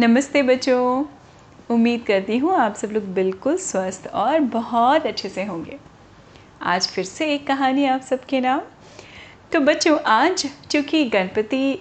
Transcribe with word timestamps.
नमस्ते 0.00 0.42
बच्चों। 0.42 1.04
उम्मीद 1.70 2.02
करती 2.02 2.36
हूँ 2.38 2.54
आप 2.56 2.74
सब 2.74 2.90
लोग 2.92 3.08
बिल्कुल 3.14 3.56
स्वस्थ 3.56 4.06
और 4.06 4.38
बहुत 4.50 5.06
अच्छे 5.06 5.28
से 5.28 5.44
होंगे। 5.44 5.76
आज 6.62 6.86
फिर 6.88 7.04
से 7.04 7.26
एक 7.34 7.46
कहानी 7.46 7.84
आप 7.86 8.00
सबके 8.00 8.40
नाम। 8.40 8.60
तो 9.52 9.60
बच्चों, 9.60 9.98
आज 10.00 10.46
चूँकि 10.70 11.04
गणपति 11.04 11.74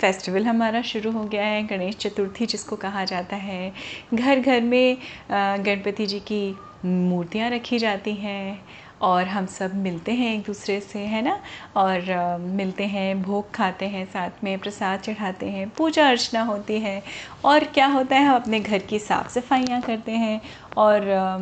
फेस्टिवल 0.00 0.44
हमारा 0.44 0.82
शुरू 0.82 1.10
हो 1.10 1.24
गया 1.24 1.44
है, 1.44 1.66
गणेश 1.66 1.96
चतुर्थी 1.96 2.46
जिसको 2.46 2.76
कहा 2.76 3.04
जाता 3.04 3.36
है 3.36 3.72
घर 4.14 4.40
घर 4.40 4.60
में 4.60 4.96
गणपति 5.30 6.06
जी 6.06 6.20
की 6.22 6.54
मूर्तियाँ 6.84 7.50
रखी 7.50 7.78
जाती 7.78 8.14
हैं 8.14 8.64
और 9.02 9.28
हम 9.28 9.46
सब 9.46 9.74
मिलते 9.76 10.12
हैं 10.12 10.34
एक 10.34 10.44
दूसरे 10.46 10.80
से 10.80 10.98
है 10.98 11.22
ना? 11.22 11.38
और 11.76 12.10
आ, 12.10 12.36
मिलते 12.38 12.84
हैं 12.86 13.22
भोग 13.22 13.50
खाते 13.54 13.86
हैं 13.88 14.04
साथ 14.06 14.44
में 14.44 14.58
प्रसाद 14.58 15.00
चढ़ाते 15.00 15.50
हैं 15.50 15.68
पूजा 15.70 16.08
अर्चना 16.08 16.42
होती 16.42 16.78
है। 16.80 17.02
और 17.44 17.64
क्या 17.64 17.86
होता 17.86 18.16
है 18.16 18.24
हम 18.24 18.34
अपने 18.36 18.60
घर 18.60 18.78
की 18.82 18.98
साफ़ 18.98 19.28
सफाइयाँ 19.30 19.82
करते 19.82 20.12
हैं। 20.12 20.40
और 20.76 21.08
आ, 21.10 21.38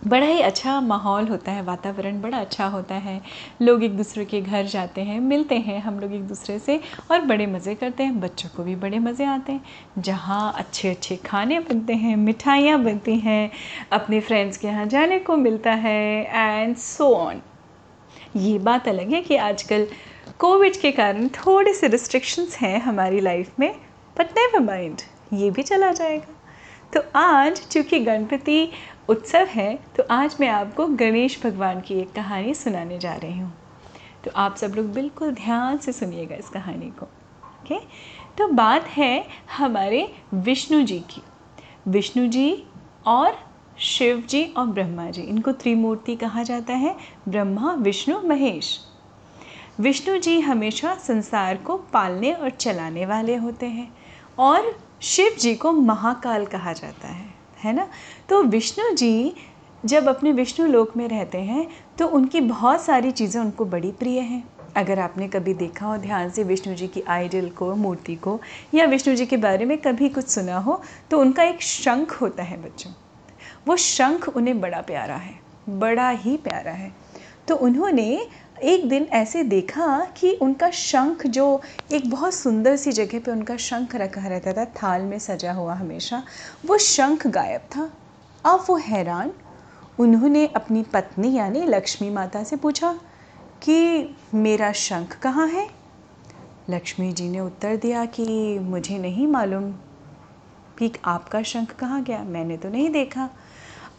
बड़ा 0.00 0.26
ही 0.26 0.40
अच्छा 0.40 0.80
माहौल 0.80 1.26
होता 1.28 1.52
है, 1.52 1.62
वातावरण 1.62 2.20
बड़ा 2.20 2.38
अच्छा 2.38 2.66
होता 2.66 2.94
है। 2.94 3.20
लोग 3.62 3.82
एक 3.84 3.96
दूसरे 3.96 4.24
के 4.24 4.40
घर 4.40 4.66
जाते 4.66 5.00
हैं, 5.00 5.18
मिलते 5.20 5.56
हैं, 5.58 5.80
हम 5.80 5.98
लोग 6.00 6.12
एक 6.14 6.26
दूसरे 6.28 6.58
से 6.58 6.80
और 7.10 7.20
बड़े 7.20 7.46
मज़े 7.46 7.74
करते 7.74 8.02
हैं, 8.02 8.20
बच्चों 8.20 8.48
को 8.48 8.64
भी 8.64 8.74
बड़े 8.76 8.98
मज़े 8.98 9.24
आते 9.24 9.52
हैं। 9.52 10.02
जहाँ 10.02 10.52
अच्छे 10.56 10.90
अच्छे 10.90 11.16
खाने 11.16 11.58
बनते 11.60 11.94
हैं, 11.94 12.16
मिठाइयाँ 12.16 12.82
बनती 12.84 13.16
हैं, 13.18 13.50
अपने 13.92 14.20
फ्रेंड्स 14.20 14.56
के 14.56 14.68
यहाँ 14.68 14.86
जाने 14.86 15.18
को 15.18 15.36
मिलता 15.36 15.72
है 15.72 16.24
एंड 16.24 16.76
सो 16.76 17.12
ऑन 17.14 17.42
ये 18.36 18.58
बात 18.58 18.88
अलग 18.88 19.12
है 19.12 19.20
कि 19.22 19.36
आजकल 19.36 19.86
कोविड 20.38 20.80
के 20.80 20.90
कारण 20.92 21.28
थोड़े 21.36 21.72
से 21.74 21.88
रिस्ट्रिक्शंस 21.88 22.56
हैं 22.56 22.80
हमारी 22.80 23.20
लाइफ 23.20 23.58
में 23.60 23.72
बट 24.16 24.38
नेवर 24.38 24.60
माइंड 24.60 25.00
ये 25.32 25.50
भी 25.50 25.62
चला 25.62 25.92
जाएगा। 25.92 26.34
तो 26.92 27.00
आज 27.16 27.60
चूँकि 27.62 27.98
गणपति 28.00 28.70
उत्सव 29.08 29.46
है 29.46 29.74
तो 29.96 30.02
आज 30.10 30.36
मैं 30.40 30.48
आपको 30.48 30.86
गणेश 30.86 31.40
भगवान 31.44 31.80
की 31.80 31.94
एक 31.94 32.12
कहानी 32.12 32.54
सुनाने 32.54 32.98
जा 32.98 33.14
रही 33.14 33.38
हूँ। 33.38 33.52
तो 34.24 34.30
आप 34.36 34.56
सब 34.56 34.72
लोग 34.76 34.92
बिल्कुल 34.92 35.30
ध्यान 35.34 35.78
से 35.78 35.92
सुनिएगा 35.92 36.36
इस 36.36 36.48
कहानी 36.48 36.90
को, 36.90 37.06
ओके? 37.46 37.78
तो 38.38 38.48
बात 38.48 38.88
है 38.88 39.24
हमारे 39.56 40.06
विष्णु 40.34 40.82
जी 40.82 40.98
की। 41.10 41.22
विष्णु 41.88 42.26
जी 42.26 42.64
और 43.06 43.38
शिव 43.78 44.22
जी 44.28 44.44
और 44.56 44.66
ब्रह्मा 44.66 45.08
जी, 45.10 45.22
इनको 45.22 45.52
त्रिमूर्ति 45.52 46.16
कहा 46.16 46.42
जाता 46.42 46.74
है, 46.74 46.94
ब्रह्मा, 47.28 47.72
विष्णु, 47.72 48.20
महेश। 48.20 48.78
विष्णु 49.80 50.18
जी 50.18 50.38
हमेशा 50.40 50.94
संसार 50.96 51.56
को 51.56 51.76
पालने 51.92 52.32
और 52.32 52.50
चलाने 52.50 53.06
वाले 53.06 53.36
होते 53.36 53.66
हैं 53.66 53.90
और 54.38 54.72
शिव 55.02 55.36
जी 55.40 55.54
को 55.54 55.72
महाकाल 55.72 56.46
कहा 56.46 56.72
जाता 56.72 57.08
है। 57.08 57.27
है 57.58 57.72
ना? 57.72 57.88
तो 58.28 58.42
विष्णु 58.44 58.94
जी 58.94 59.34
जब 59.84 60.08
अपने 60.08 60.32
विष्णु 60.32 60.66
लोक 60.66 60.96
में 60.96 61.06
रहते 61.08 61.38
हैं 61.40 61.66
तो 61.98 62.06
उनकी 62.08 62.40
बहुत 62.40 62.82
सारी 62.82 63.10
चीज़ें 63.10 63.40
उनको 63.40 63.64
बड़ी 63.64 63.90
प्रिय 63.90 64.20
हैं। 64.20 64.42
अगर 64.76 64.98
आपने 64.98 65.28
कभी 65.28 65.54
देखा 65.54 65.86
हो, 65.86 65.96
ध्यान 65.96 66.30
से 66.30 66.42
विष्णु 66.44 66.74
जी 66.74 66.86
की 66.88 67.00
आइडल 67.00 67.48
को, 67.48 67.74
मूर्ति 67.74 68.14
को, 68.14 68.38
या 68.74 68.84
विष्णु 68.86 69.14
जी 69.14 69.26
के 69.26 69.36
बारे 69.36 69.64
में 69.64 69.76
कभी 69.78 70.08
कुछ 70.08 70.28
सुना 70.28 70.58
हो 70.58 70.80
तो 71.10 71.20
उनका 71.20 71.42
एक 71.42 71.62
शंख 71.62 72.12
होता 72.12 72.42
है 72.42 72.62
बच्चों। 72.62 72.92
वो 73.66 73.76
शंख 73.76 74.28
उन्हें 74.28 74.60
बड़ा 74.60 74.80
प्यारा 74.80 75.16
है, 75.16 75.34
बड़ा 75.68 76.08
ही 76.10 76.36
प्यारा 76.36 76.72
है। 76.72 76.92
तो 77.48 77.56
उन्होंने 77.56 78.26
एक 78.62 78.88
दिन 78.88 79.04
ऐसे 79.04 79.42
देखा 79.42 80.08
कि 80.16 80.32
उनका 80.32 80.70
शंख 80.70 81.26
जो 81.26 81.62
एक 81.92 82.10
बहुत 82.10 82.34
सुंदर 82.34 82.76
सी 82.76 82.92
जगह 82.92 83.20
पे 83.20 83.30
उनका 83.30 83.56
शंख 83.56 83.94
रखा 83.94 84.28
रहता 84.28 84.52
था, 84.52 84.64
थाल 84.64 85.02
में 85.02 85.18
सजा 85.18 85.52
हुआ 85.52 85.74
हमेशा, 85.74 86.22
वो 86.66 86.78
शंख 86.78 87.26
गायब 87.26 87.60
था। 87.60 87.92
अब 88.44 88.64
वो 88.68 88.76
हैरान। 88.76 89.32
उन्होंने 89.98 90.46
अपनी 90.46 90.82
पत्नी 90.82 91.34
यानी 91.34 91.62
लक्ष्मी 91.62 92.10
माता 92.10 92.44
से 92.44 92.56
पूछा 92.56 93.00
कि 93.62 94.08
मेरा 94.34 94.72
शंख 94.72 95.18
कहाँ 95.18 95.48
है? 95.48 95.70
लक्ष्मी 96.70 97.12
जी 97.12 97.28
ने 97.28 97.40
उत्तर 97.40 97.76
दिया 97.76 98.04
कि 98.04 98.58
मुझे 98.58 98.98
नहीं 98.98 99.26
मालूम। 99.26 99.72
कि 100.78 100.92
आपका 101.04 101.42
शंख 101.42 101.70
कहाँ 101.70 102.02
गया? 102.02 102.22
मैंने 102.22 102.56
तो 102.56 102.68
नहीं 102.68 102.90
देखा। 102.90 103.30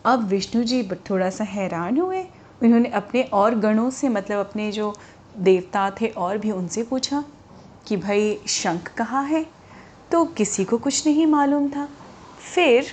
अब 0.05 0.23
विष्णु 0.23 0.63
जी 0.63 0.89
थोड़ा 1.09 1.29
सा 1.29 1.43
हैरान 1.43 1.97
हुए 1.97 2.25
उन्होंने 2.63 2.89
अपने 2.89 3.23
और 3.23 3.55
गणों 3.55 3.89
से 3.89 4.09
मतलब 4.09 4.45
अपने 4.45 4.71
जो 4.71 4.95
देवता 5.37 5.91
थे 5.91 6.07
और 6.07 6.37
भी 6.37 6.51
उनसे 6.51 6.83
पूछा 6.83 7.23
कि 7.87 7.97
भाई 7.97 8.39
शंख 8.47 8.93
कहाँ 8.93 9.23
है? 9.23 9.45
तो 10.11 10.25
किसी 10.25 10.65
को 10.65 10.77
कुछ 10.77 11.07
नहीं 11.07 11.27
मालूम 11.27 11.69
था। 11.69 11.89
फिर 12.55 12.85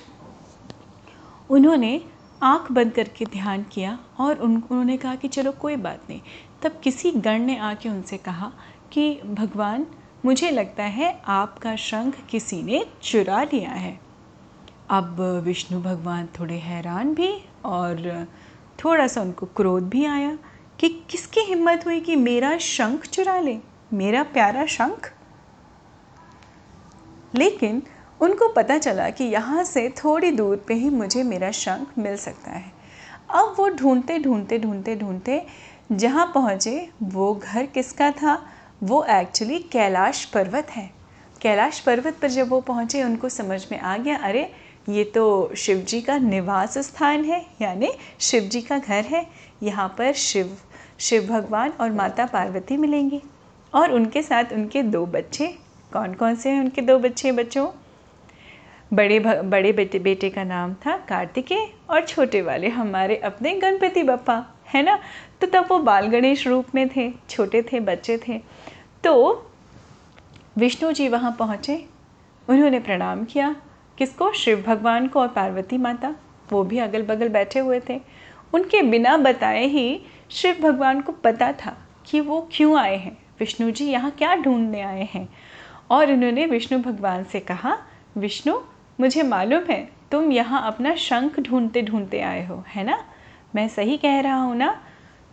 उन्होंने 1.50 2.00
आँख 2.42 2.72
बंद 2.72 2.92
करके 2.92 3.24
ध्यान 3.24 3.62
किया 3.62 3.98
और 4.18 4.36
उन, 4.36 4.62
उन्होंने 4.70 4.96
कहा 4.96 5.14
कि 5.14 5.28
चलो 5.28 5.52
कोई 5.52 5.76
बात 5.76 6.00
नहीं। 6.10 6.20
तब 6.62 6.80
किसी 6.84 7.10
गण 7.10 7.38
ने 7.38 7.58
आके 7.58 7.88
उनसे 7.88 8.16
कहा 8.16 8.52
कि, 8.92 9.14
भगवान, 9.14 9.86
मुझे 10.24 10.50
लगता 10.50 10.82
है 10.82 11.22
आपका 11.26 11.76
शंख 11.76 12.14
किसी 12.30 12.62
ने 12.62 12.86
चुरा 13.02 13.42
लिया 13.42 13.70
है। 13.70 14.00
अब 14.88 15.20
विष्णु 15.20 15.82
भगवान 15.82 16.28
थोड़े 16.40 16.54
हैरान 16.54 17.14
भी 17.14 17.44
और 17.64 18.26
थोड़ा 18.84 19.06
सा 19.06 19.20
उनको 19.20 19.46
क्रोध 19.46 19.88
भी 19.88 20.04
आया 20.04 20.38
कि 20.78 20.88
किसकी 21.10 21.40
हिम्मत 21.40 21.84
हुई 21.86 22.00
कि 22.00 22.16
मेरा 22.16 22.58
शंख 22.58 23.06
चुरा 23.06 23.40
ले, 23.40 23.58
मेरा 23.92 24.22
प्यारा 24.22 24.66
शंख? 24.66 25.12
लेकिन 27.34 27.82
उनको 28.20 28.48
पता 28.48 28.78
चला 28.78 29.10
कि 29.10 29.24
यहाँ 29.24 29.64
से 29.64 29.88
थोड़ी 29.88 30.30
दूर 30.30 30.56
पे 30.56 30.74
ही 30.74 30.90
मुझे 30.90 31.22
मेरा 31.22 31.50
शंख 31.50 31.86
मिल 31.98 32.16
सकता 32.16 32.50
है। 32.50 32.72
अब 33.30 33.54
वो 33.58 33.68
ढूंढते 33.68 34.18
ढूंढते 34.18 34.58
ढूंढते 34.58 34.96
ढूंढते 34.96 35.46
जहाँ 35.92 36.32
पहुँचे, 36.34 36.90
वो 37.02 37.34
घर 37.34 37.66
किसका 37.66 38.10
था? 38.10 38.46
वो 38.82 39.04
एक्चुअली 39.04 39.58
कैलाश 39.58 40.24
पर्वत 40.24 40.66
है। 40.70 40.90
कैलाश 41.40 41.80
पर्वत 41.80 42.18
पर 42.22 42.28
जब 42.28 42.48
वो 42.48 42.60
पहुँचे, 42.60 43.02
उनको 43.02 43.28
समझ 43.28 43.66
में 43.72 43.80
आ 43.80 43.96
गया, 43.96 44.16
अरे 44.16 44.52
ये 44.88 45.04
तो 45.04 45.54
शिव 45.56 45.78
जी 45.78 46.00
का 46.00 46.18
निवास 46.18 46.78
स्थान 46.78 47.24
है, 47.24 47.46
यानी 47.62 47.92
शिव 48.20 48.42
जी 48.42 48.60
का 48.60 48.78
घर 48.78 49.04
है। 49.04 49.26
यहाँ 49.62 49.94
पर 49.98 50.12
शिव 50.12 50.56
शिव 50.98 51.26
भगवान 51.26 51.70
और 51.70 51.92
माता 51.92 52.26
पार्वती 52.26 52.76
मिलेंगे। 52.76 53.22
और 53.74 53.92
उनके 53.92 54.22
साथ 54.22 54.44
उनके 54.52 54.82
दो 54.82 55.06
बच्चे। 55.06 55.46
कौन 55.92 56.14
कौन 56.14 56.34
से 56.34 56.50
हैं 56.50 56.60
उनके 56.60 56.82
दो 56.82 56.98
बच्चे, 56.98 57.32
बच्चों? 57.32 57.68
बड़े 58.92 59.20
बड़े 59.20 59.72
बेटे 59.72 59.98
बेटे 59.98 60.30
का 60.30 60.44
नाम 60.44 60.74
था 60.74 60.96
कार्तिकेय 60.96 61.72
और 61.90 62.04
छोटे 62.04 62.42
वाले 62.42 62.68
हमारे 62.68 63.16
अपने 63.16 63.54
गणपति 63.54 64.02
बप्पा, 64.02 64.46
है 64.74 64.82
ना? 64.82 64.98
तो 65.40 65.46
तब 65.46 65.66
वो 65.70 65.78
बाल 65.78 66.06
गणेश 66.06 66.46
रूप 66.46 66.66
में 66.74 66.88
थे, 66.88 67.12
छोटे 67.30 67.62
थे, 67.62 67.80
बच्चे 67.80 68.20
थे। 68.28 68.40
तो 69.04 69.46
विष्णु 70.56 70.92
जी 70.92 71.08
वहाँ 71.08 71.36
पहुँचे। 71.38 71.86
उन्होंने 72.48 72.80
प्रणाम 72.80 73.24
किया। 73.24 73.56
किसको? 73.98 74.32
शिव 74.32 74.64
भगवान 74.66 75.06
को 75.06 75.20
और 75.20 75.28
पार्वती 75.28 75.78
माता। 75.78 76.14
वो 76.50 76.64
भी 76.64 76.78
अगल 76.78 77.02
बगल 77.02 77.28
बैठे 77.28 77.58
हुए 77.58 77.80
थे। 77.88 78.00
उनके 78.54 78.82
बिना 78.82 79.16
बताए 79.16 79.66
ही 79.66 80.00
शिव 80.30 80.56
भगवान 80.62 81.00
को 81.00 81.12
पता 81.12 81.52
था 81.52 81.76
कि 82.06 82.20
वो 82.20 82.48
क्यों 82.52 82.78
आए 82.78 82.96
हैं। 82.96 83.18
विष्णु 83.40 83.70
जी 83.70 83.86
यहाँ 83.86 84.10
क्या 84.10 84.34
ढूँढने 84.34 84.80
आए 84.80 85.08
हैं? 85.14 85.28
और 85.90 86.12
उन्होंने 86.12 86.46
विष्णु 86.46 86.82
भगवान 86.82 87.24
से 87.24 87.40
कहा, 87.40 87.78
विष्णु, 88.16 88.60
मुझे 89.00 89.22
मालूम 89.22 89.62
है 89.70 89.88
तुम 90.12 90.32
यहाँ 90.32 90.66
अपना 90.66 90.94
शंख 90.94 91.40
ढूंढते 91.40 91.82
ढूंढते 91.82 92.20
आए 92.20 92.46
हो, 92.46 92.64
है 92.68 92.84
ना? 92.84 93.04
मैं 93.54 93.68
सही 93.68 93.96
कह 93.96 94.20
रहा 94.20 94.36
हूँ 94.36 94.56
ना? 94.56 94.82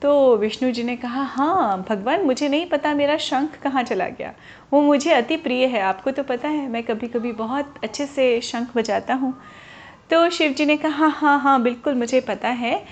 तो 0.03 0.37
विष्णु 0.37 0.71
जी 0.71 0.83
ने 0.83 0.95
कहा 0.95 1.23
हाँ 1.23 1.85
भगवान, 1.89 2.21
मुझे 2.21 2.49
नहीं 2.49 2.65
पता 2.65 2.93
मेरा 2.93 3.17
शंख 3.17 3.49
कहाँ 3.63 3.83
चला 3.83 4.07
गया। 4.07 4.33
वो 4.73 4.81
मुझे 4.81 5.11
अति 5.11 5.37
प्रिय 5.37 5.65
है, 5.65 5.81
आपको 5.81 6.11
तो 6.11 6.23
पता 6.23 6.47
है, 6.47 6.67
मैं 6.67 6.83
कभी 6.83 7.07
कभी 7.07 7.31
बहुत 7.31 7.75
अच्छे 7.83 8.05
से 8.05 8.41
शंख 8.41 8.67
बजाता 8.75 9.13
हूँ। 9.13 9.33
तो 10.09 10.29
शिव 10.29 10.51
जी 10.51 10.65
ने 10.65 10.77
कहा 10.77 10.89
हाँ 10.89 11.11
हाँ 11.11 11.39
हाँ 11.39 11.61
बिल्कुल, 11.61 11.93
मुझे 11.93 12.21
पता 12.21 12.47
है, 12.47 12.85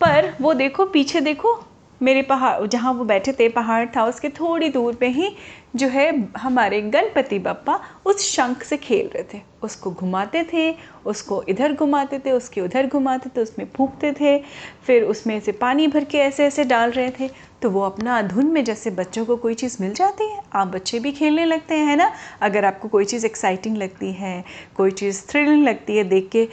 पर 0.00 0.34
वो 0.40 0.54
देखो, 0.54 0.86
पीछे 0.86 1.20
देखो 1.20 1.67
मेरे 2.02 2.22
पहाड़, 2.22 2.66
जहाँ 2.66 2.92
वो 2.92 3.04
बैठे 3.04 3.32
थे, 3.32 3.48
पहाड़ 3.48 3.86
था, 3.96 4.04
उसके 4.04 4.28
थोड़ी 4.28 4.68
दूर 4.68 4.94
पे 4.94 5.06
ही 5.06 5.34
जो 5.76 5.88
है 5.88 6.28
हमारे 6.38 6.80
गणपति 6.80 7.38
बप्पा 7.38 7.80
उस 8.06 8.32
शंख 8.32 8.62
से 8.62 8.76
खेल 8.76 9.10
रहे 9.14 9.24
थे। 9.34 9.40
उसको 9.62 9.90
घुमाते 9.90 10.42
थे, 10.52 10.74
उसको 11.06 11.42
इधर 11.42 11.72
घुमाते 11.72 12.18
थे, 12.18 12.32
उसके 12.32 12.60
उधर 12.60 12.86
घुमाते 12.86 13.30
थे, 13.36 13.40
उसमें 13.40 13.66
फूंकते 13.76 14.12
थे, 14.12 14.38
फिर 14.86 15.02
उसमें 15.02 15.40
से 15.40 15.52
पानी 15.52 15.88
भर 15.88 16.04
के 16.04 16.18
ऐसे 16.18 16.46
ऐसे 16.46 16.64
डाल 16.64 16.90
रहे 16.90 17.10
थे। 17.10 17.30
तो 17.62 17.70
वो 17.70 17.80
अपना 17.80 18.22
धुन 18.22 18.46
में 18.46 18.64
जैसे 18.64 18.90
बच्चों 18.90 19.24
को 19.26 19.36
कोई 19.36 19.54
चीज़ 19.54 19.76
मिल 19.80 19.94
जाती 19.94 20.24
है, 20.24 20.40
आप 20.54 20.68
बच्चे 20.68 21.00
भी 21.00 21.12
खेलने 21.12 21.44
लगते 21.44 21.74
हैं 21.74 21.96
ना? 21.96 22.12
अगर 22.40 22.64
आपको 22.64 22.88
कोई 22.88 23.04
चीज़ 23.04 23.26
एक्साइटिंग 23.26 23.76
लगती 23.76 24.12
है, 24.12 24.44
कोई 24.76 24.90
चीज़ 24.90 25.26
थ्रिलिंग 25.28 25.64
लगती 25.64 25.96
है, 25.96 26.04
देख 26.04 26.28
के 26.28 26.48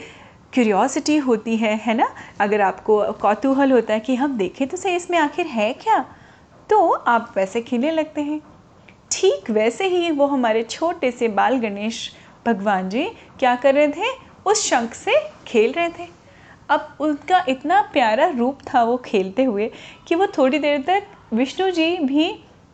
क्यूरियोसिटी 0.52 1.16
होती 1.16 1.56
है 1.56 1.74
है 1.76 1.94
ना? 1.94 2.08
अगर 2.40 2.60
आपको 2.60 3.00
कौतूहल 3.12 3.72
होता 3.72 3.94
है 3.94 4.00
कि 4.00 4.14
हम 4.14 4.36
देखें 4.38 4.66
तो 4.68 4.76
सही, 4.76 4.96
इसमें 4.96 5.18
आखिर 5.18 5.46
है 5.46 5.72
क्या? 5.72 6.04
तो 6.70 6.90
आप 6.90 7.32
वैसे 7.36 7.60
खेलने 7.60 7.90
लगते 7.90 8.20
हैं। 8.20 8.40
ठीक 9.10 9.50
वैसे 9.50 9.86
ही 9.88 10.10
वो 10.10 10.26
हमारे 10.26 10.62
छोटे 10.62 11.10
से 11.10 11.28
बाल 11.28 11.58
गणेश 11.58 12.10
भगवान 12.46 12.88
जी 12.88 13.04
क्या 13.38 13.54
कर 13.56 13.74
रहे 13.74 13.88
थे? 13.88 14.10
उस 14.46 14.64
शंख 14.64 14.94
से 14.94 15.14
खेल 15.46 15.72
रहे 15.72 15.88
थे। 15.88 16.08
अब 16.68 16.96
उनका 17.00 17.44
इतना 17.48 17.80
प्यारा 17.92 18.26
रूप 18.28 18.58
था 18.74 18.82
वो 18.82 18.96
खेलते 18.96 19.44
हुए 19.44 19.70
कि 20.08 20.14
वो 20.14 20.26
थोड़ी 20.38 20.58
देर 20.58 20.82
तक 20.82 21.06
विष्णु 21.32 21.70
जी 21.70 21.96
भी 21.98 22.28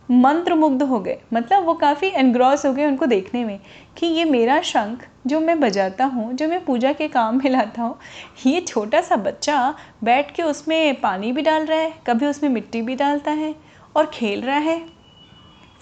मंत्र 0.08 0.54
मुग्ध 0.54 0.82
हो 0.82 0.99
गए। 1.00 1.19
मतलब 1.34 1.64
वो 1.64 1.75
काफ़ी 1.75 2.08
एनग्रॉस 2.08 2.64
हो 2.66 2.72
गए 2.72 2.87
उनको 2.87 3.06
देखने 3.06 3.44
में 3.44 3.58
कि 3.99 4.06
ये 4.06 4.25
मेरा 4.25 4.60
शंख 4.62 5.06
जो 5.26 5.40
मैं 5.40 5.58
बजाता 5.60 6.04
हूँ, 6.04 6.32
जो 6.32 6.49
मैं 6.49 6.64
पूजा 6.64 6.93
के 6.93 7.08
काम 7.08 7.38
में 7.38 7.50
लाता 7.50 7.82
हूँ, 7.82 7.99
ये 8.46 8.60
छोटा 8.60 9.00
सा 9.00 9.16
बच्चा 9.16 9.75
बैठ 10.04 10.34
के 10.34 10.43
उसमें 10.43 11.00
पानी 11.00 11.32
भी 11.32 11.43
डाल 11.43 11.66
रहा 11.66 11.78
है, 11.78 11.93
कभी 12.06 12.26
उसमें 12.26 12.50
मिट्टी 12.50 12.82
भी 12.82 12.94
डालता 12.94 13.31
है 13.31 13.54
और 13.96 14.06
खेल 14.06 14.43
रहा 14.43 14.56
है। 14.56 14.81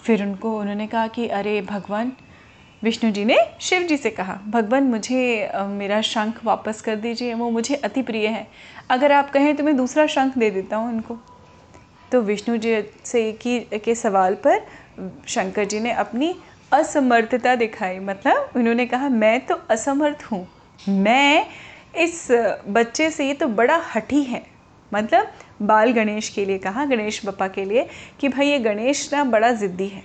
फिर 0.03 0.23
उनको, 0.23 0.57
उन्होंने 0.59 0.87
कहा 0.87 1.07
कि, 1.07 1.27
अरे 1.27 1.61
भगवान, 1.61 2.11
विष्णु 2.83 3.11
जी 3.11 3.25
ने 3.25 3.37
शिव 3.61 3.81
जी 3.81 3.97
से 3.97 4.09
कहा, 4.09 4.39
भगवान 4.49 4.83
मुझे 4.83 5.51
मेरा 5.55 6.01
शंख 6.01 6.43
वापस 6.45 6.81
कर 6.81 6.95
दीजिए, 6.95 7.33
वो 7.33 7.49
मुझे 7.49 7.75
अति 7.75 8.01
प्रिय 8.01 8.27
है। 8.27 8.47
अगर 8.89 9.11
आप 9.11 9.29
कहें 9.29 9.55
तो 9.55 9.63
मैं 9.63 9.75
दूसरा 9.77 10.07
शंख 10.07 10.37
दे 10.37 10.49
देता 10.51 10.77
हूँ 10.77 10.89
उनको। 10.89 11.17
तो 12.11 12.21
विष्णु 12.21 12.57
जी 12.57 12.81
से 13.05 13.31
की 13.41 13.59
के 13.75 13.95
सवाल 13.95 14.35
पर 14.45 14.65
शंकर 15.27 15.65
जी 15.65 15.79
ने 15.79 15.91
अपनी 15.93 16.33
असमर्थता 16.73 17.55
दिखाई। 17.55 17.99
मतलब 17.99 18.51
उन्होंने 18.55 18.85
कहा, 18.85 19.09
मैं 19.09 19.45
तो 19.45 19.55
असमर्थ 19.69 20.23
हूँ। 20.23 20.47
मैं 20.89 21.45
इस 21.97 22.27
बच्चे 22.67 23.09
से 23.09 23.27
ये 23.27 23.33
तो 23.33 23.47
बड़ा 23.47 23.81
हठी 23.95 24.23
है। 24.23 24.45
मतलब 24.91 25.31
बाल 25.61 25.91
गणेश 25.91 26.29
के 26.29 26.45
लिए 26.45 26.57
कहा, 26.57 26.85
गणेश 26.85 27.25
बप्पा 27.25 27.47
के 27.47 27.65
लिए, 27.65 27.87
कि 28.19 28.29
भाई 28.29 28.47
ये 28.47 28.59
गणेश 28.59 29.09
ना 29.13 29.23
बड़ा 29.23 29.51
ज़िद्दी 29.51 29.87
है। 29.87 30.03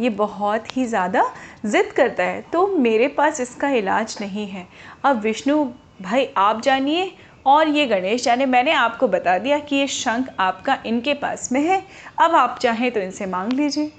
ये 0.00 0.10
बहुत 0.10 0.76
ही 0.76 0.84
ज़्यादा 0.86 1.24
ज़िद 1.66 1.92
करता 1.92 2.24
है। 2.24 2.40
तो 2.42 2.66
मेरे 2.78 3.08
पास 3.08 3.40
इसका 3.40 3.68
इलाज 3.70 4.16
नहीं 4.20 4.46
है। 4.46 4.66
अब 5.04 5.20
विष्णु, 5.20 5.64
भाई 6.02 6.28
आप 6.36 6.62
जानिए 6.62 7.10
और 7.46 7.68
ये 7.68 7.86
गणेश 7.86 8.24
जाने 8.24 8.46
मैंने 8.46 8.72
आपको 8.72 9.08
बता 9.08 9.36
दिया 9.38 9.58
कि 9.58 9.76
ये 9.76 9.86
शंख 9.86 10.28
आपका 10.40 10.78
इनके 10.86 11.14
पास 11.14 11.48
में 11.52 11.60
है। 11.60 11.82
अब 12.20 12.34
आप 12.34 12.58
चाहें 12.62 12.90
तो 12.90 13.00
इनसे 13.00 13.26
मांग 13.26 13.52
लीजिए। 13.52 13.90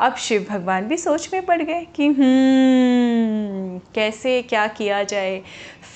अब 0.00 0.16
शिव 0.16 0.46
भगवान 0.50 0.86
भी 0.88 0.96
सोच 0.96 1.28
में 1.32 1.44
पड़ 1.46 1.60
गए 1.62 1.84
कि 1.94 2.06
हम्म, 2.06 3.78
कैसे 3.94 4.40
क्या 4.42 4.66
किया 4.66 5.02
जाए? 5.02 5.42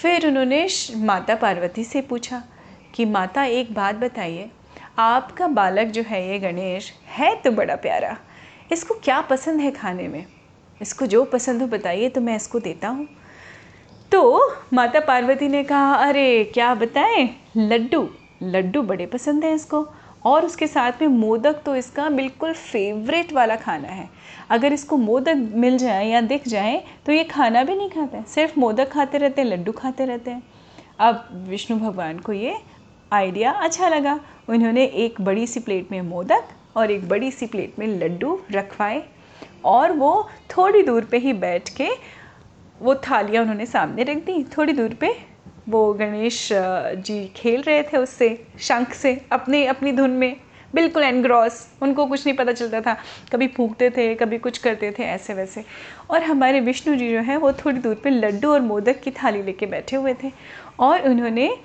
फिर 0.03 0.27
उन्होंने 0.27 0.67
माता 0.97 1.35
पार्वती 1.35 1.85
से 1.85 2.01
पूछा 2.01 2.43
कि 2.95 3.05
माता 3.05 3.45
एक 3.45 3.73
बात 3.75 3.95
बताइए। 3.95 4.51
आपका 4.99 5.49
बालक 5.49 5.87
जो 5.87 6.03
है 6.03 6.27
ये 6.29 6.39
गणेश 6.39 6.93
है 7.09 7.35
तो 7.37 7.51
बड़ा 7.51 7.77
प्यारा। 7.77 8.17
इसको 8.73 8.95
क्या 8.95 9.21
पसंद 9.21 9.61
है 9.61 9.71
खाने 9.71 10.09
में? 10.09 10.25
इसको 10.81 11.07
जो 11.07 11.25
पसंद 11.25 11.63
हो 11.63 11.67
बताइए 11.69 12.09
तो 12.09 12.21
मैं 12.21 12.37
इसको 12.37 12.59
देता 12.61 12.89
हूँ। 12.89 13.09
तो 14.13 14.55
माता 14.73 15.01
पार्वती 15.01 15.49
ने 15.49 15.63
कहा, 15.65 15.95
अरे, 15.95 16.45
क्या 16.45 16.75
बताएँ? 16.75 17.29
लड्डू 17.57 18.09
लड्डू 18.43 18.83
बड़े 18.83 19.07
पसंद 19.07 19.45
हैं 19.45 19.55
इसको। 19.55 19.87
और 20.25 20.45
उसके 20.47 20.67
साथ 20.67 20.93
में 21.01 21.09
मोदक 21.09 21.63
तो 21.67 21.77
इसका 21.77 22.09
बिल्कुल 22.09 22.53
फेवरेट 22.53 23.33
वाला 23.33 23.57
खाना 23.57 23.89
है। 23.89 24.09
अगर 24.51 24.73
इसको 24.73 24.97
मोदक 24.97 25.51
मिल 25.55 25.79
जाए 25.79 26.09
या 26.09 26.21
दिख 26.21 26.49
जाए 26.49 26.85
तो 27.07 27.13
ये 27.13 27.25
खाना 27.25 27.65
भी 27.65 27.77
नहीं 27.77 27.89
खाता। 27.91 28.17
है 28.17 28.25
सिर्फ़ 28.25 28.61
मोदक 28.61 28.91
खाते 28.91 29.19
रहते 29.19 29.43
हैं, 29.43 29.49
लड्डू 29.49 29.73
खाते 29.73 30.05
रहते 30.05 30.31
हैं। 30.31 30.43
अब 30.99 31.47
विष्णु 31.49 31.79
भगवान 31.79 32.19
को 32.19 32.33
ये 32.33 32.57
आइडिया 33.13 33.51
अच्छा 33.53 33.89
लगा। 33.89 34.21
उन्होंने 34.49 34.85
एक 34.85 35.21
बड़ी 35.21 35.47
सी 35.47 35.61
प्लेट 35.61 35.93
में 35.93 36.01
मोदक 36.03 36.45
और 36.77 36.91
एक 36.91 37.09
बड़ी 37.09 37.31
सी 37.31 37.47
प्लेट 37.47 37.79
में 37.79 37.87
लड्डू 37.87 38.39
रखवाए 38.53 39.03
और 39.65 39.93
वो 39.93 40.29
थोड़ी 40.51 40.83
दूर 40.83 41.05
पे 41.05 41.19
ही 41.19 41.33
बैठ 41.33 41.69
के 41.69 41.89
वो 42.83 42.95
थालियाँ 42.95 43.43
उन्होंने 43.43 43.67
सामने 43.67 44.03
रख 44.03 44.17
दी। 44.17 44.45
थोड़ी 44.59 44.73
दूर 44.73 44.95
पे 44.95 45.15
वो 45.69 45.93
गणेश 45.95 46.49
जी 46.53 47.33
खेल 47.37 47.63
रहे 47.63 47.83
थे 47.83 47.97
उससे, 47.97 48.47
शंख 48.61 48.93
से, 48.93 49.21
अपने, 49.33 49.67
अपनी 49.67 49.93
धुन 49.93 50.11
में। 50.11 50.37
बिल्कुल 50.75 51.03
एनग्रॉस 51.03 51.69
उनको 51.83 52.07
कुछ 52.07 52.27
नहीं 52.27 52.37
पता 52.37 52.53
चलता 52.53 52.81
था। 52.81 52.97
कभी 53.33 53.49
फूकते 53.49 53.91
थे, 53.91 54.15
कभी 54.15 54.39
कुछ 54.39 54.59
करते 54.59 54.91
थे, 54.99 55.03
ऐसे 55.03 55.35
वैसे। 55.35 55.65
और 56.11 56.23
हमारे 56.23 56.61
विष्णु 56.61 56.97
जी 56.97 57.11
जो 57.11 57.19
हैं, 57.19 57.37
वो 57.37 57.53
थोड़ी 57.53 57.79
दूर 57.79 57.95
पे 57.95 58.11
लड्डू 58.11 58.53
और 58.53 58.61
मोदक 58.61 59.01
की 59.01 59.11
थाली 59.11 59.43
लेके 59.43 59.67
बैठे 59.67 59.97
हुए 59.97 60.15
थे। 60.15 60.33
और 60.79 61.01
उन्होंने 61.01 61.57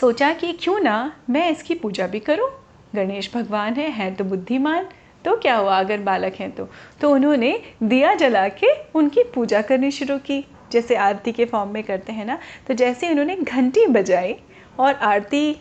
सोचा 0.00 0.32
कि 0.32 0.52
क्यों 0.52 0.80
ना 0.80 1.12
मैं 1.30 1.50
इसकी 1.50 1.74
पूजा 1.74 2.06
भी 2.06 2.20
करूँ। 2.20 2.50
गणेश 2.94 3.34
भगवान 3.34 3.74
है, 3.74 3.90
हैं 3.90 4.14
तो 4.14 4.24
बुद्धिमान। 4.24 4.86
तो 5.24 5.36
क्या 5.36 5.56
हुआ? 5.56 5.78
अगर 5.78 5.98
बालक 5.98 6.34
हैं 6.34 6.50
तो। 6.50 6.68
तो 7.00 7.10
उन्होंने 7.10 7.60
दिया 7.82 8.14
जला 8.14 8.48
के 8.48 8.72
उनकी 8.94 9.22
पूजा 9.24 9.62
करनी 9.62 9.90
शुरू 9.90 10.18
की। 10.18 10.44
जैसे 10.72 10.96
आरती 10.96 11.32
के 11.32 11.44
फॉर्म 11.44 11.70
में 11.70 11.82
करते 11.82 12.12
हैं 12.12 12.24
ना 12.24 12.38
तो 12.68 12.74
जैसे 12.74 13.10
उन्होंने 13.10 13.36
घंटी 13.36 13.86
बजाई 13.86 14.34
और 14.80 14.94
आरती 14.94 15.52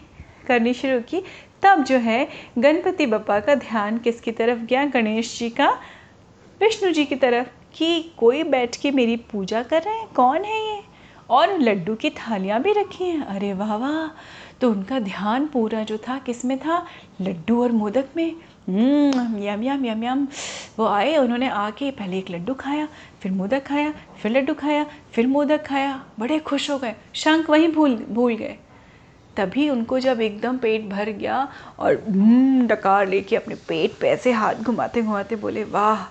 करनी 0.48 0.74
शुरू 0.74 1.00
की, 1.00 1.24
तब 1.64 1.84
जो 1.84 1.98
है 1.98 2.28
गणपति 2.58 3.06
बप्पा 3.06 3.40
का 3.40 3.56
ध्यान 3.56 3.98
किसकी 3.98 4.32
तरफ़ 4.32 4.60
गया? 4.60 4.86
गणेश 4.86 5.40
जी 5.40 5.50
का, 5.50 5.70
विष्णु 6.62 6.92
जी 6.92 7.06
की 7.06 7.16
तरफ़ 7.16 7.48
कि 7.74 8.12
कोई 8.18 8.44
बैठ 8.44 8.76
के 8.76 8.92
मेरी 8.92 9.16
पूजा 9.16 9.64
कर 9.64 9.82
रहे 9.82 9.94
हैं? 9.96 10.08
कौन 10.16 10.44
है 10.44 10.76
ये? 10.76 10.82
और 11.30 11.60
लड्डू 11.60 11.96
की 11.96 12.10
थालियाँ 12.10 12.62
भी 12.62 12.74
रखी 12.74 13.04
हैं। 13.04 13.22
अरे 13.22 13.54
वाह 13.54 13.76
वाह! 13.76 14.08
तो 14.62 14.72
उनका 14.72 15.00
ध्यान 15.00 15.46
पूरा 15.46 15.84
जो 15.84 15.98
था, 15.98 16.18
किसमें 16.18 16.58
था? 16.60 16.86
लड्डू 17.22 17.64
और 17.64 17.72
मोदक 17.72 18.06
में। 18.16 18.36
यम 18.70 19.64
यम 19.64 19.86
यम 19.86 20.04
यम 20.04 20.28
वो 20.80 20.86
आए 20.86 21.16
उन्होंने 21.18 21.48
आके 21.50 21.90
पहले 21.92 22.18
एक 22.18 22.30
लड्डू 22.32 22.54
खाया 22.54 22.88
फिर 23.22 23.32
मोदक 23.32 23.64
खाया 23.66 23.94
फिर 24.22 24.32
लड्डू 24.32 24.54
खाया 24.54 24.86
फिर 25.14 25.28
मोदक 25.28 25.66
खाया। 25.66 26.04
बड़े 26.20 26.38
खुश 26.40 26.70
हो 26.72 26.78
गए। 26.80 26.96
शंख 27.14 27.50
वहीं 27.50 27.68
भूल 27.74 27.96
भूल 28.10 28.36
गए। 28.36 28.58
तभी 29.38 29.70
उनको 29.70 30.00
जब 30.00 30.22
एकदम 30.22 30.58
पेट 30.58 30.86
भर 30.90 31.10
गया 31.10 31.48
और 31.80 32.04
हम्म, 32.08 32.68
डकार 32.68 33.08
लेके 33.08 33.36
अपने 33.36 33.56
पेट 33.68 33.94
पे 34.02 34.08
ऐसे 34.10 34.32
हाथ 34.32 34.56
घुमाते 34.56 35.02
घुमाते 35.02 35.36
बोले 35.36 35.64
वाह 35.64 36.06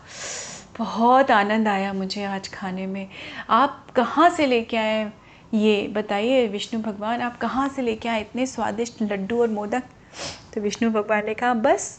बहुत 0.79 1.31
आनंद 1.31 1.69
आया 1.69 1.93
मुझे 1.93 2.25
आज 2.25 2.49
खाने 2.49 2.87
में। 2.87 3.09
आप 3.51 3.91
कहाँ 3.97 4.29
से 4.31 4.47
लेके 4.47 4.77
आए 4.77 5.11
ये 5.55 5.87
बताइए 5.95 6.47
विष्णु 6.49 6.81
भगवान 6.83 7.21
आप 7.21 7.37
कहाँ 7.39 7.69
से 7.69 7.83
लेके 7.83 8.09
आए 8.09 8.21
इतने 8.21 8.47
स्वादिष्ट 8.47 9.03
लड्डू 9.03 9.41
और 9.41 9.49
मोदक? 9.51 9.83
तो 10.55 10.61
विष्णु 10.61 10.91
भगवान 10.91 11.27
ने 11.27 11.35
कहा 11.35 11.55
बस 11.55 11.99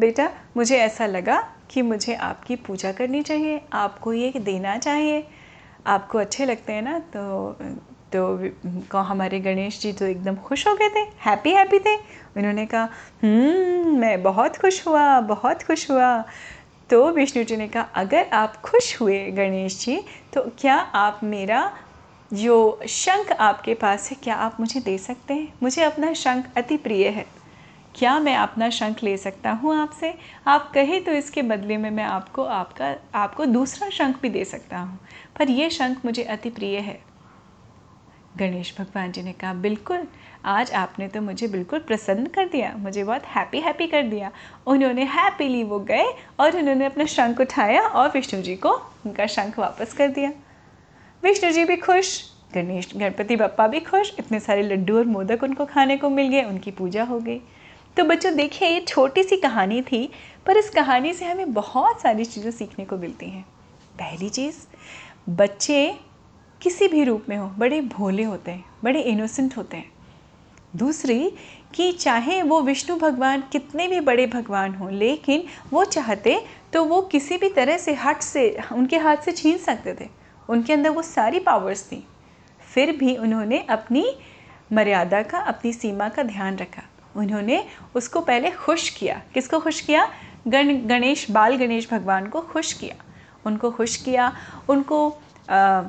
बेटा 0.00 0.28
मुझे 0.56 0.78
ऐसा 0.78 1.06
लगा 1.06 1.38
कि 1.70 1.82
मुझे 1.82 2.14
आपकी 2.14 2.56
पूजा 2.56 2.92
करनी 2.92 3.22
चाहिए 3.22 3.60
आपको 3.72 4.12
ये 4.12 4.32
देना 4.38 4.76
चाहिए। 4.78 5.26
आपको 5.86 6.18
अच्छे 6.18 6.44
लगते 6.44 6.72
हैं 6.72 6.82
ना 6.82 6.98
तो 7.16 7.56
तो 8.12 8.98
हमारे 8.98 9.38
गणेश 9.40 9.80
जी 9.80 9.92
तो 9.92 10.06
एकदम 10.06 10.36
खुश 10.36 10.66
हो 10.68 10.74
गए 10.74 10.88
थे 10.88 11.00
हैप्पी 11.20 11.50
हैप्पी 11.50 11.78
थे। 11.78 11.94
उन्होंने 12.36 12.66
कहा 12.66 12.82
हम्म, 13.22 13.96
मैं 13.98 14.22
बहुत 14.22 14.56
खुश 14.56 14.86
हुआ 14.86 15.20
बहुत 15.22 15.62
खुश 15.62 15.90
हुआ। 15.90 16.24
तो 16.90 17.08
विष्णु 17.10 17.42
जी 17.44 17.56
ने 17.56 17.68
कहा 17.68 17.82
अगर 17.94 18.28
आप 18.32 18.56
खुश 18.56 19.00
हुए 19.00 19.18
गणेश 19.30 19.78
जी 19.84 19.96
तो 20.34 20.42
क्या 20.58 20.74
आप 20.74 21.20
मेरा 21.24 21.70
जो 22.30 22.80
शंख 22.88 23.32
आपके 23.32 23.74
पास 23.74 24.10
है 24.10 24.16
क्या 24.22 24.34
आप 24.36 24.60
मुझे 24.60 24.80
दे 24.80 24.96
सकते 24.98 25.34
हैं? 25.34 25.52
मुझे 25.62 25.82
अपना 25.82 26.12
शंख 26.14 26.44
अति 26.56 26.76
प्रिय 26.76 27.08
है। 27.08 27.26
क्या 27.96 28.18
मैं 28.18 28.36
अपना 28.36 28.70
शंख 28.70 29.02
ले 29.02 29.16
सकता 29.16 29.50
हूँ 29.50 29.74
आपसे? 29.76 30.14
आप 30.46 30.72
कहें 30.72 31.04
तो 31.04 31.12
इसके 31.12 31.42
बदले 31.42 31.76
में 31.76 31.90
मैं 31.90 32.04
आपको 32.04 32.44
आपका, 32.44 32.94
आपको 33.14 33.46
दूसरा 33.46 33.90
शंख 33.90 34.20
भी 34.22 34.28
दे 34.28 34.44
सकता 34.44 34.78
हूँ। 34.78 34.98
पर 35.38 35.50
यह 35.50 35.68
शंख 35.68 36.04
मुझे 36.04 36.22
अति 36.22 36.50
प्रिय 36.50 36.78
है। 36.78 37.00
गणेश 38.38 38.74
भगवान 38.78 39.12
जी 39.12 39.22
ने 39.22 39.32
कहा, 39.32 39.54
बिल्कुल, 39.54 40.06
आज 40.44 40.72
आपने 40.72 41.08
तो 41.08 41.20
मुझे 41.20 41.48
बिल्कुल 41.48 41.78
प्रसन्न 41.78 42.26
कर 42.26 42.48
दिया, 42.48 42.74
मुझे 42.78 43.04
बहुत 43.04 43.22
हैप्पी 43.26 43.60
हैप्पी 43.60 43.86
कर 43.86 44.02
दिया। 44.02 44.30
उन्होंने 44.66 45.04
हैप्पीली 45.04 45.64
वो 45.64 45.78
गए 45.80 46.04
और 46.40 46.56
उन्होंने 46.56 46.84
अपना 46.84 47.04
शंख 47.04 47.40
उठाया 47.40 47.82
और 47.82 48.08
विष्णु 48.08 48.42
जी 48.42 48.56
को 48.56 48.70
उनका 49.06 49.26
शंख 49.26 49.58
वापस 49.58 49.92
कर 49.92 50.08
दिया। 50.08 50.32
विष्णु 51.22 51.52
जी 51.52 51.64
भी 51.64 51.76
खुश, 51.76 52.22
गणेश, 52.54 52.90
गणपति 52.96 53.36
बप्पा 53.36 53.66
भी 53.66 53.80
खुश, 53.80 54.14
इतने 54.18 54.40
सारे 54.40 54.62
लड्डू 54.62 54.98
और 54.98 55.04
मोदक 55.04 55.42
उनको 55.42 55.64
खाने 55.64 55.96
को 55.96 56.10
मिल 56.10 56.28
गए, 56.28 56.42
उनकी 56.42 56.70
पूजा 56.70 57.04
हो 57.04 57.20
गई। 57.20 57.40
तो 57.96 58.04
बच्चों, 58.04 58.34
देखिए, 58.34 58.68
ये 58.68 58.80
छोटी 58.80 59.22
सी 59.22 59.36
कहानी 59.36 59.82
थी, 59.82 60.12
पर 60.46 60.56
इस 60.56 60.70
कहानी 60.70 61.12
से 61.12 61.24
हमें 61.24 61.52
बहुत 61.52 62.00
सारी 62.00 62.24
चीज़ें 62.24 62.50
सीखने 62.50 62.84
को 62.84 62.96
मिलती 62.96 63.26
हैं। 63.26 63.42
पहली 63.98 64.28
चीज़, 64.28 64.56
बच्चे 65.28 65.94
किसी 66.62 66.88
भी 66.88 67.04
रूप 67.04 67.24
में 67.28 67.36
हो, 67.36 67.46
बड़े 67.48 67.80
भोले 67.80 68.22
होते 68.22 68.50
हैं, 68.50 68.64
बड़े 68.84 69.00
इनोसेंट 69.00 69.56
होते 69.56 69.76
हैं। 69.76 69.92
दूसरी, 70.76 71.32
कि 71.74 71.92
चाहे 71.92 72.42
वो 72.42 72.60
विष्णु 72.62 72.96
भगवान 72.96 73.44
कितने 73.52 73.88
भी 73.88 74.00
बड़े 74.00 74.26
भगवान 74.26 74.74
हों, 74.74 74.90
लेकिन 74.92 75.44
वो 75.72 75.84
चाहते 75.84 76.46
तो 76.72 76.84
वो 76.84 77.02
किसी 77.02 77.38
भी 77.38 77.48
तरह 77.48 77.78
से 77.78 77.94
हट 77.94 78.22
से, 78.22 78.58
उनके 78.72 78.96
हाथ 78.96 79.16
से 79.16 79.32
छीन 79.32 79.58
सकते 79.58 79.94
थे। 80.00 80.08
उनके 80.48 80.72
अंदर 80.72 80.90
वो 80.90 81.02
सारी 81.02 81.38
पावर्स 81.38 81.84
थी। 81.84 82.06
फिर 82.74 82.96
भी 82.96 83.16
उन्होंने 83.16 83.58
अपनी 83.58 84.16
मर्यादा 84.72 85.22
का, 85.22 85.38
अपनी 85.38 85.72
सीमा 85.72 86.08
का 86.08 86.22
ध्यान 86.22 86.56
रखा। 86.56 86.82
उन्होंने 87.16 87.64
उसको 87.94 88.20
पहले 88.20 88.50
खुश 88.50 88.88
किया। 88.90 89.22
किसको 89.34 89.60
खुश 89.60 89.80
किया? 89.80 90.08
गण 90.48 90.74
गणेश 90.86 91.30
बाल 91.30 91.56
गणेश 91.56 91.90
भगवान 91.90 92.26
को 92.26 92.40
खुश 92.40 92.72
किया। 92.72 92.94
उनको 93.46 93.70
खुश 93.70 93.96
किया 93.96 94.32
उनको 94.68 95.08
आ, 95.50 95.80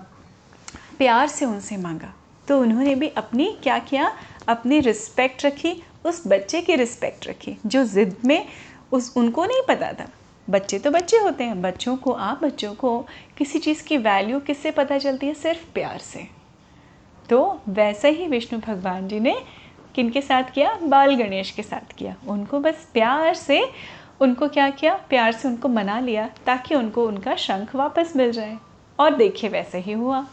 प्यार 0.98 1.28
से 1.28 1.46
उनसे 1.46 1.78
मांगा। 1.78 2.14
तो 2.48 2.60
उन्होंने 2.62 2.96
भी 2.96 3.08
अपनी 3.08 3.58
क्या 3.64 3.80
किया? 3.80 4.12
अपनी 4.48 4.80
रिस्पेक्ट 4.80 5.46
रखी 5.46 5.84
उस 6.06 6.24
बच्चे 6.28 6.62
की 6.62 6.76
रिस्पेक्ट 6.76 7.28
रखी 7.28 7.58
जो 7.66 7.84
ज़िद 7.84 8.16
में 8.26 8.46
उस 8.92 9.14
उनको 9.18 9.46
नहीं 9.46 9.62
पता 9.68 9.92
था। 9.94 10.08
बच्चे 10.50 10.80
तो 10.80 10.92
बच्चे 10.92 11.18
होते 11.18 11.44
हैं। 11.44 11.62
बच्चों 11.62 11.96
को 11.98 12.12
आप 12.12 12.44
बच्चों 12.44 12.74
को 12.74 13.00
किसी 13.38 13.60
चीज़ 13.60 13.84
की 13.84 13.98
वैल्यू 13.98 14.40
किससे 14.40 14.72
पता 14.72 14.98
चलती 14.98 15.28
है? 15.28 15.34
सिर्फ़ 15.34 15.74
प्यार 15.74 15.98
से। 15.98 16.28
तो 17.30 17.62
वैसे 17.70 18.10
ही 18.10 18.28
विष्णु 18.28 18.60
भगवान 18.60 19.08
जी 19.08 19.20
ने 19.20 19.36
किनके 19.98 20.22
साथ 20.22 20.44
किया? 20.44 20.80
बाल 20.84 21.16
गणेश 21.16 21.52
के 21.52 21.64
साथ 21.64 21.94
किया। 21.94 22.16
उनको 22.28 22.60
बस 22.60 22.90
प्यार 22.94 23.34
से, 23.34 23.72
उनको 24.22 24.48
क्या 24.48 24.70
किया? 24.70 24.96
प्यार 24.96 25.32
से 25.32 25.48
उनको 25.48 25.70
मना 25.70 26.00
लिया, 26.00 26.30
ताकि 26.46 26.76
उनको 26.76 27.08
उनका 27.08 27.36
शंख 27.36 27.76
वापस 27.76 28.14
मिल 28.16 28.32
जाए। 28.32 28.58
और 29.00 29.16
देखिए, 29.16 29.50
वैसे 29.50 29.78
ही 29.78 29.92
हुआ। 29.92 30.28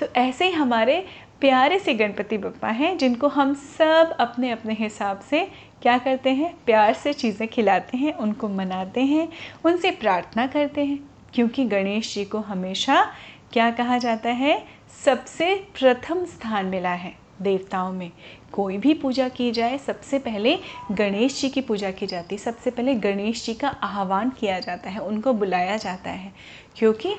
तो 0.00 0.06
ऐसे 0.16 0.44
ही 0.44 0.52
हमारे 0.52 1.06
प्यारे 1.40 1.78
से 1.78 1.94
गणपति 1.94 2.38
बप्पा 2.38 2.68
हैं, 2.68 2.98
जिनको 2.98 3.28
हम 3.28 3.54
सब 3.54 4.16
अपने 4.20 4.50
अपने 4.50 4.74
हिसाब 4.74 5.20
से 5.20 5.50
क्या 5.82 5.98
करते 5.98 6.30
हैं? 6.30 6.54
प्यार 6.66 6.94
से 6.94 7.12
चीज़ें 7.12 7.48
खिलाते 7.48 7.96
हैं, 7.96 8.12
उनको 8.12 8.48
मनाते 8.48 9.00
हैं, 9.00 9.28
उनसे 9.64 9.90
प्रार्थना 9.90 10.46
करते 10.46 10.84
हैं। 10.84 10.98
क्योंकि 11.34 11.64
गणेश 11.64 12.14
जी 12.14 12.24
को 12.24 12.38
हमेशा 12.38 13.12
क्या 13.52 13.70
कहा 13.70 13.98
जाता 13.98 14.28
है? 14.28 14.64
सबसे 15.04 15.54
प्रथम 15.54 16.24
स्थान 16.24 16.66
मिला 16.66 16.92
है 16.92 17.24
देवताओं 17.42 17.92
में। 17.92 18.10
कोई 18.54 18.78
भी 18.78 18.94
पूजा 18.94 19.28
की 19.28 19.50
जाए, 19.52 19.78
सबसे 19.78 20.18
पहले 20.18 20.58
गणेश 20.92 21.40
जी 21.40 21.48
की 21.48 21.60
पूजा 21.60 21.90
की 21.90 22.06
जाती 22.06 22.34
है 22.34 22.42
सबसे 22.42 22.70
पहले 22.70 22.94
गणेश 22.94 23.44
जी 23.46 23.54
का 23.54 23.68
आह्वान 23.68 24.30
किया 24.30 24.60
जाता 24.60 24.90
है, 24.90 24.98
उनको 24.98 25.32
बुलाया 25.32 25.76
जाता 25.76 26.10
है, 26.10 26.32
क्योंकि 26.76 27.14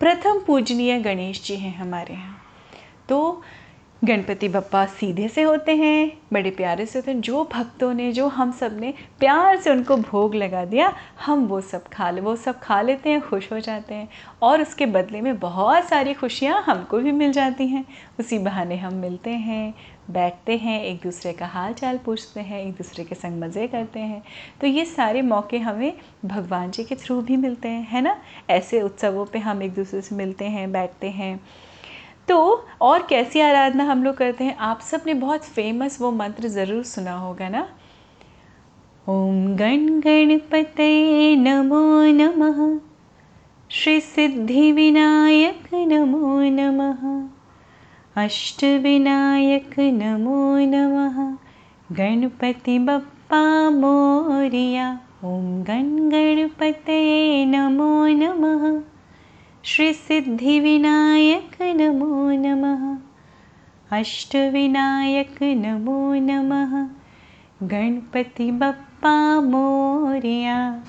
प्रथम 0.00 0.40
पूजनीय 0.46 0.98
गणेश 0.98 1.42
जी 1.44 1.56
हैं 1.56 1.76
हमारे 1.76 2.14
यहाँ। 2.14 2.36
तो 3.08 3.42
गणपति 4.04 4.48
बप्पा 4.48 4.84
सीधे 4.86 5.28
से 5.28 5.42
होते 5.42 5.74
हैं, 5.76 6.18
बड़े 6.32 6.50
प्यारे 6.50 6.86
से 6.86 6.98
होते 6.98 7.10
हैं, 7.10 7.20
जो 7.20 7.44
भक्तों 7.52 7.92
ने, 7.94 8.12
जो 8.12 8.28
हम 8.28 8.52
सबने 8.52 8.94
प्यार 9.18 9.60
से 9.60 9.70
उनको 9.70 9.96
भोग 9.96 10.34
लगा 10.34 10.64
दिया, 10.64 10.92
हम 11.26 11.44
वो 11.46 11.60
सब 11.60 11.88
खा 11.88 12.10
ले, 12.10 12.20
वो 12.20 12.36
सब 12.36 12.60
खा 12.60 12.80
लेते 12.82 13.10
हैं, 13.10 13.20
खुश 13.20 13.52
हो 13.52 13.60
जाते 13.60 13.94
हैं, 13.94 14.08
और 14.42 14.62
उसके 14.62 14.86
बदले 14.86 15.20
में 15.20 15.38
बहुत 15.38 15.88
सारी 15.88 16.14
खुशियाँ 16.14 16.62
हमको 16.62 16.98
भी 16.98 17.12
मिल 17.12 17.32
जाती 17.32 17.66
हैं, 17.66 17.84
उसी 18.20 18.38
बहाने 18.38 18.76
हम 18.76 18.94
मिलते 18.94 19.30
हैं 19.30 19.74
बैठते 20.10 20.56
हैं, 20.56 20.84
एक 20.84 21.00
दूसरे 21.02 21.32
का 21.32 21.46
हाल 21.46 21.72
चाल 21.72 21.98
पूछते 21.98 22.40
हैं, 22.40 22.62
एक 22.62 22.72
दूसरे 22.72 23.04
के 23.04 23.14
संग 23.14 23.42
मज़े 23.42 23.66
करते 23.66 24.00
हैं। 24.00 24.22
तो 24.60 24.66
ये 24.66 24.84
सारे 24.84 25.22
मौके 25.22 25.58
हमें 25.58 25.92
भगवान 26.24 26.70
जी 26.70 26.84
के 26.84 26.94
थ्रू 26.94 27.20
भी 27.20 27.36
मिलते 27.36 27.68
हैं, 27.68 27.88
है 27.90 28.00
ना? 28.00 28.16
ऐसे 28.50 28.82
उत्सवों 28.82 29.26
पे 29.26 29.38
हम 29.38 29.62
एक 29.62 29.74
दूसरे 29.74 30.00
से 30.00 30.14
मिलते 30.14 30.44
हैं, 30.44 30.72
बैठते 30.72 31.10
हैं। 31.10 31.40
तो 32.28 32.68
और 32.80 33.06
कैसी 33.10 33.40
आराधना 33.40 33.84
हम 33.84 34.04
लोग 34.04 34.16
करते 34.16 34.44
हैं? 34.44 34.56
आप 34.56 34.80
सबने 34.80 35.14
बहुत 35.14 35.44
फ़ेमस 35.44 36.00
वो 36.00 36.10
मंत्र 36.10 36.48
ज़रूर 36.48 36.84
सुना 36.84 37.12
होगा 37.12 37.48
ना? 37.48 37.68
ओम 39.08 39.56
गण 39.56 40.00
गणपत 40.00 40.74
नमो 41.38 42.02
नमः। 42.02 42.80
श्री 43.70 44.00
सिद्धि 44.00 44.72
विनायक 44.72 45.74
नमो 45.74 46.40
नमः। 46.40 47.39
अष्ट 48.16 48.64
विनायक 48.64 49.78
नमो 49.78 50.58
नमः। 50.58 51.36
गणपति 51.96 52.78
बप्पा 52.78 53.70
मोरिया। 53.70 55.00
ओम 55.24 55.62
गण 55.62 56.10
गणपत 56.10 56.84
नमो 57.46 58.06
नमः। 58.06 58.82
श्रीसिद्धिविनायक 59.64 61.62
नमो 61.62 62.30
नमः। 62.30 62.98
अष्टविनायक 63.98 65.42
नमो 65.42 66.14
नमः। 66.14 66.88
गणपति 67.68 68.50
बप्पा 68.50 69.40
मोरिया। 69.40 70.84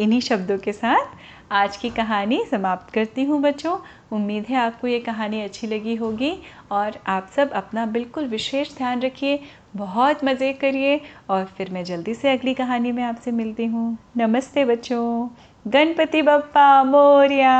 इन्हीं 0.00 0.20
शब्दों 0.20 0.58
के 0.58 0.72
साथ 0.72 1.06
आज 1.52 1.76
की 1.76 1.88
कहानी 1.90 2.40
समाप्त 2.50 2.92
करती 2.94 3.24
हूँ 3.24 3.40
बच्चों। 3.42 3.76
उम्मीद 4.12 4.46
है 4.48 4.56
आपको 4.56 4.86
ये 4.86 4.98
कहानी 5.00 5.42
अच्छी 5.42 5.66
लगी 5.66 5.94
होगी 5.94 6.32
और 6.72 6.98
आप 7.06 7.30
सब 7.36 7.50
अपना 7.50 7.86
बिल्कुल 7.86 8.26
विशेष 8.26 8.76
ध्यान 8.76 9.02
रखिए, 9.02 9.38
बहुत 9.76 10.24
मज़े 10.24 10.52
करिए 10.52 11.00
और 11.30 11.44
फिर 11.44 11.70
मैं 11.70 11.84
जल्दी 11.84 12.14
से 12.14 12.32
अगली 12.32 12.54
कहानी 12.54 12.92
में 12.92 13.02
आपसे 13.02 13.32
मिलती 13.32 13.66
हूँ। 13.66 13.98
नमस्ते 14.16 14.64
बच्चों। 14.64 15.28
गणपति 15.66 16.22
बप्पा 16.22 16.84
मोरिया। 16.84 17.54